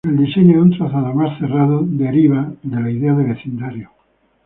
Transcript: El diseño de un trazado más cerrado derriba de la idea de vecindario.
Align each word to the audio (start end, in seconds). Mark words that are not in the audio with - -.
El 0.03 0.17
diseño 0.17 0.53
de 0.55 0.61
un 0.63 0.71
trazado 0.75 1.13
más 1.13 1.37
cerrado 1.37 1.83
derriba 1.83 2.51
de 2.63 2.81
la 2.81 2.89
idea 2.89 3.13
de 3.13 3.23
vecindario. 3.23 3.91